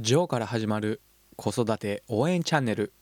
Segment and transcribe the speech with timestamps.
[0.00, 1.00] ジョーから始まる
[1.36, 2.92] 子育て応援チャンネル。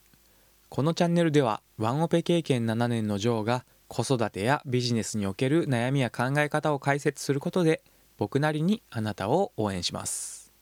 [0.69, 7.82] このチャンネルではワンオペ経験7年のジョーが子育てやビジネスにおける悩みや考え方を解説することで
[8.18, 10.52] 僕なりにあなたを応援します。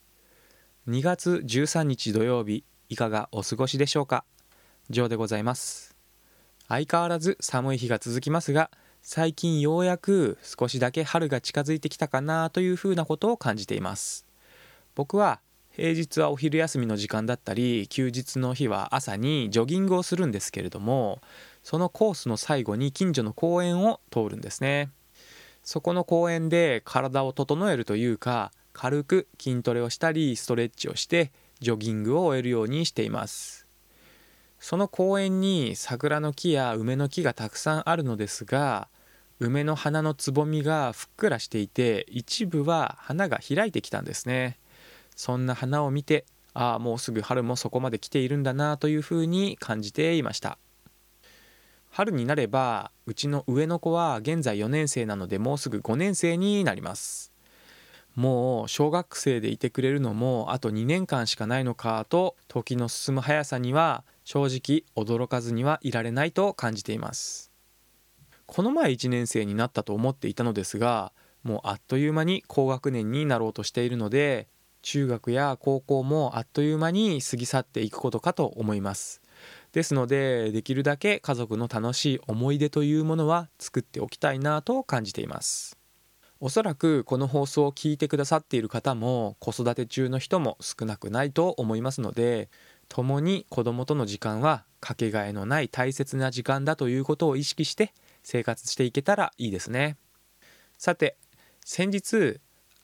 [0.87, 4.25] 2月13日土曜日いかがお過ごしでしょうか？
[4.89, 5.97] ジョーでございます。
[6.69, 8.71] 相変わらず寒い日が続きますが
[9.03, 14.27] 最近ようやく少しだけ春が近づいてきたかなというふうなことを感じています。
[14.95, 15.41] 僕は
[15.81, 21.23] 平日はお昼休みの時間だったり休日の日は朝にジョギングをするんですけれども
[21.63, 24.91] そのコースの最後に近所の公園を通るんですね。
[25.65, 33.67] そこの公園で体を整えるというか軽く筋トレをしたりストレッチをしてジョギングを終えるようにしています。
[34.59, 38.89] その公園に桜の木や梅の木がたくさんあるのですが
[39.39, 44.59] 梅の花のつぼみがふっくらしていて一部は花が開いてきたんですね。
[45.21, 46.25] そんな花を見て
[46.55, 50.57] ああもうすぐ春もそこまで来ているんだなというふうに感じていました。
[51.91, 57.35] 春になればうちの上の子は現在4年生なのでもうすぐ5年生になります。
[58.17, 67.53] もう小学生でいてくれるのもあと2年間しかないのかと時の進む速さには正直驚かずにはいられないと感じています。
[68.47, 74.49] この前1年生になったと思っていたのですがもうあっという間に高学年になろうとしているので
[74.83, 79.21] 中学や高校もあっという間に過ぎ去っていくことかと思います。
[79.73, 85.79] ですのでできるだけ家族の楽しい思い出というものは作っておきたいなと感じています。
[86.43, 92.49] おそらくこの放送を聞いてくださっている方も子育て中の人も少なくないと思いますので
[92.89, 99.99] 共に子供との時間はかけがえのない大切な時間だということを意識して生活していけたらいいですね。
[100.79, 101.19] さて
[101.63, 102.41] 先日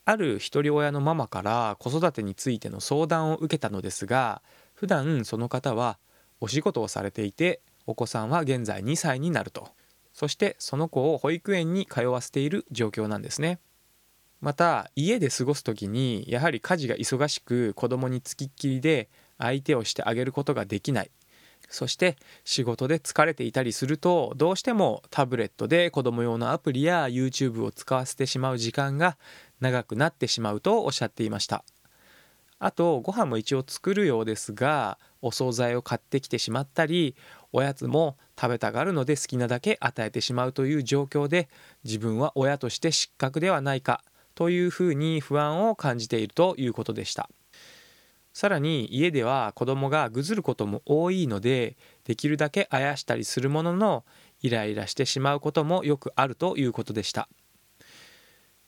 [0.07, 4.41] ある一人親のママから子育てについての相談を受けたのですが
[4.73, 5.99] 普段その方は
[6.41, 9.69] お仕事をされていてお子さんは現在2歳になると。
[10.13, 13.59] そしてその子を保育園に通わせている状況なんですね。
[14.41, 19.09] また家で過ごす時にやはり家事が忙しく子供につきっきりで
[19.39, 21.11] 相手をしてあげることができない。
[21.69, 29.17] そして仕事で疲れていたりするとどうしてもタブレットで子供用のアプリや YouTube を使わせてしまう時間が
[29.61, 31.65] 長くなってしまうとおっしゃっていました。
[32.59, 37.15] あとご飯も一応作るようですがお惣菜を買ってきてしまったり
[37.53, 41.49] おやつも食べたがるので好きなだけ与えてしまうという状況で
[41.85, 44.03] 自分は親として失格ではないか
[44.35, 47.29] というふうに不安を感じているということでした。
[48.33, 54.05] さらに家では子供がぐずることも多いのでできるだけあやしたりするものの
[54.43, 57.31] イライラしてしまうこともよくあるということでした。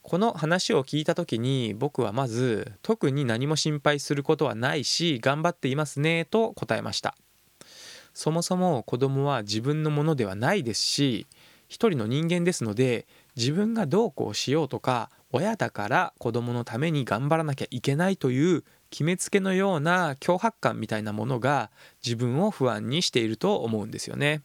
[0.08, 7.14] この話を聞いた時に僕はまず特に何も心配することはないし頑張っていますねと答えました。
[8.14, 11.26] そもそも子供は自分のものではないですし
[11.68, 21.70] 一人の人間ですので自分がどうこうしようとか親だから子供のために頑張らなきゃいけないという決めつけのような脅迫感みたいなものが
[22.02, 24.40] 自分を不安にしていると思うんですよね。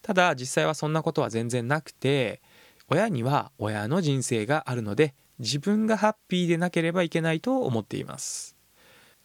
[0.00, 2.40] ただ実際はそんなことは全然なくて
[2.92, 8.54] 親には親の人生があるので自分がハッピーでなければいけないと思っています。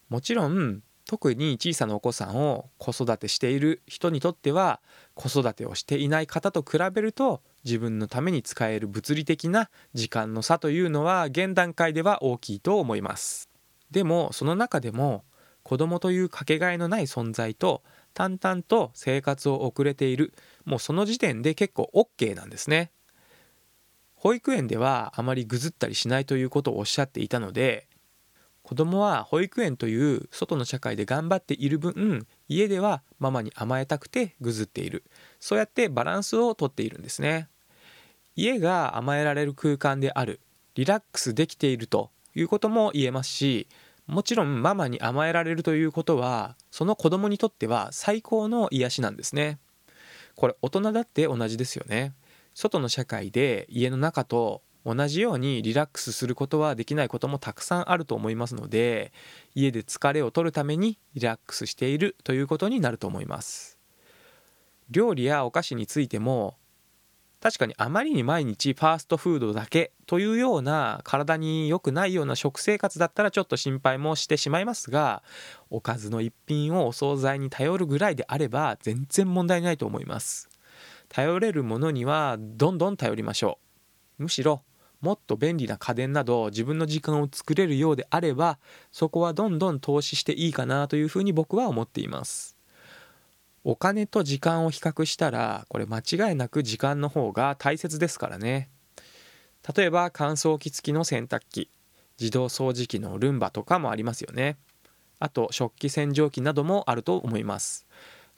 [0.07, 4.79] もちろん特に小さなお子さんを子育てしている人にとっては
[5.15, 13.49] 子育てをしていない方と比べると自分のために使える物理的な時間の差というのは現段階では大きいと思います。
[13.91, 15.25] でもその中でも
[15.63, 17.83] 子供というかけがえのない存在と
[18.13, 20.33] 淡々と生活を送れている
[20.63, 22.91] もうその時点で結構 OK なんですね。
[24.27, 27.87] 保育園ではあまりぐずったりしないということをおっしゃっていたので
[28.61, 35.05] 子供は保育園という外の社会で頑張っている分家ではママに甘えたくてぐずっている。
[35.39, 37.47] そうやってバランスをとっているんですね。
[38.35, 40.41] 家が甘えられる空間である。
[40.75, 43.69] リラックスできているということも言えますし
[44.07, 49.59] もちろんママに甘えられるということはその子供にとっては最高の癒しなんですね。
[50.35, 52.11] これ大人だって同じですよね。
[52.59, 59.13] 外の社会で家の中と同じようにリラックスすることはできないこともたくさんあると思いますので
[59.53, 63.77] 家で疲れを取るためにリラックスしているということになると思います。
[64.89, 66.55] 料理やお菓子についても
[67.41, 75.21] 確かにあまりに毎日ファーストフードだけというような体に良くないような食生活だったらちょっと心配もしてしまいますが
[75.69, 80.49] おかずの一品をお惣菜に頼るぐらいであれば全然問題ないと思います。
[81.09, 83.59] 頼れるものにはどんどん頼りましょ
[84.19, 84.23] う。
[84.23, 84.63] むしろ
[85.01, 88.57] もっと便利な家電など自分の時間を作れるようであれば
[88.91, 92.55] そこはどんどん投資していいかなというふうに僕は思っています。
[93.63, 98.69] お金と時間を比較したらこれ間違いなく時間の方が大切ですからね。
[99.75, 101.69] 例えば乾燥機付きの洗濯機
[102.19, 104.57] 自動掃除機のルンバとかもありますよね。
[105.19, 107.85] あと食器洗浄機などもあると思います。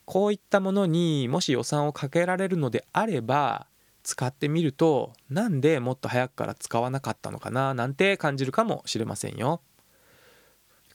[0.09, 3.67] こういったものにもし予算をかけられるのであれば
[4.01, 9.61] 使ってみるとなんでもっと早くから使わなかったのかななんて感じるかもしれませんよ。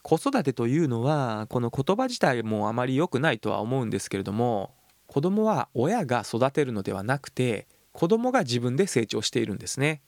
[0.01, 4.73] 子育てというのはこの言葉自体もあまり良くないとは思うんですけれども
[5.07, 10.01] 子供は親が育てるのではなくて子供が自分で成長しているんですね。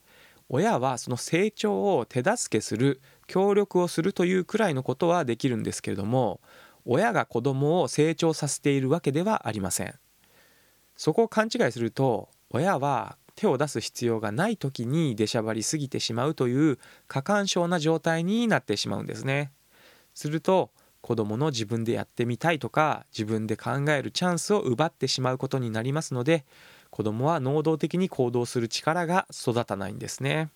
[0.49, 6.41] 親はその成長を手助けする協力をするというくらいのことはできるんですけれども
[6.89, 9.93] 親が子供を成長させているわけではありません。
[10.95, 19.51] そこを勘違いすると親は手を出す必要がない時に出しゃばりすぎてしまうという過干渉な状態になってしまうんですね。
[20.15, 26.45] すると子どもの自分でやってみたいとか自分で考えるチャンスを奪ってしまうことになりますので
[26.89, 30.49] 子どもは能動的に行動する力が育たないんですね。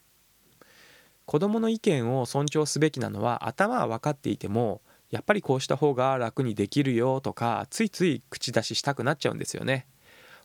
[1.25, 4.81] 子どもの意見を尊重すべきなのは頭は分かっていても
[5.11, 9.85] やっぱりこうした方が楽にできるよとかついつい口出ししたくなっちゃうんですよね。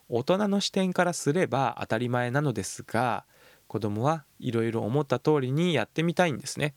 [0.08, 3.24] 大人の視点からすれば当たり前なのですが
[3.66, 6.74] 子供はいろいろ思った通りにやってみたいんですね。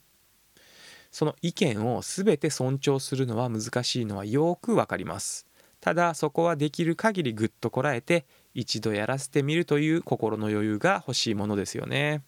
[1.11, 5.47] その意見を全て尊重するのは難しいのはよくわかります。
[5.81, 12.21] ただそこはできる限りぐっとこらえて一度やらせてみるという心の余裕が欲しいものですよね。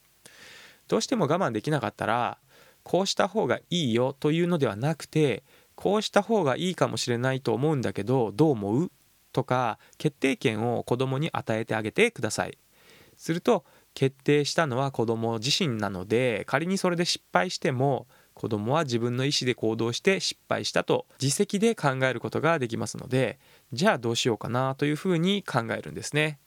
[0.87, 2.37] どうしても我慢できなかったら
[2.83, 5.43] こうした方がいいよというのではなくて
[5.75, 8.91] こうした方がいいかもしれないと思うんだけどどう思う？
[9.33, 12.57] とか決定権を子供に与えてあげてください。
[13.17, 13.63] すると
[13.93, 23.39] 決定したのは子供自身なので仮にそれで失敗しても子供は自分の意思で行動して失敗したと自責で考えることができますので
[23.73, 26.39] じゃあどうしようかなというふうに考えるんですね。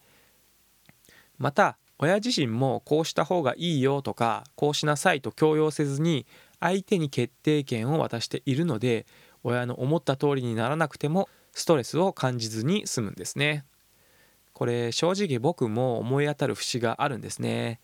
[1.39, 6.27] また親自身もこうした方がいいよとかこうしなさいと強要せずに
[6.61, 9.07] 相手に決定権を渡しているので
[9.43, 13.65] 親の思った通りにならなくてもストレスを感じずに済むんですね。
[14.53, 17.81] これ正直僕も思い当たる節があるんですね。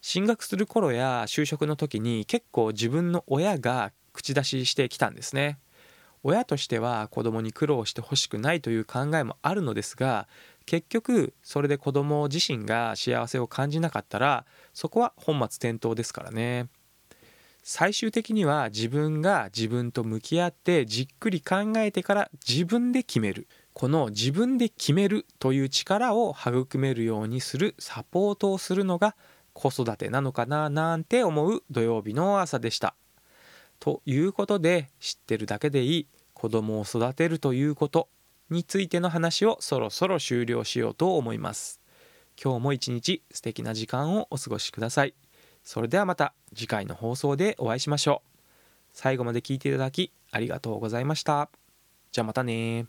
[0.00, 5.58] 進学する頃や就職の時に結構自分の親が口出ししてきたんですね。
[6.22, 10.26] 親としては子供に苦労してほしくないという考えもあるのですが
[10.68, 14.44] 結局それで子供自身が幸せを感じなかったら
[14.74, 16.68] そこは本末転倒ですからね。
[17.62, 23.48] 最終的には自分が自分と向き合ってじっくり考えてから自分で決める。
[23.72, 29.16] この自分で決めるという力を育めるようにするサポートをするのが
[29.54, 32.94] 子育てなのかななんて思う土曜日の朝でした。
[33.80, 38.10] ということで知ってるだけでいい子供を育てるということ。
[38.50, 41.80] についての話をそろそろ終了しようと思います。
[42.42, 45.14] 今日も一日素敵な時間をお過ごしください。
[45.64, 48.28] それではまた次回の放送でお会いしましょう。
[48.92, 51.50] 最後まで聞いていただきありがとうございました。
[52.12, 52.86] じゃあまたね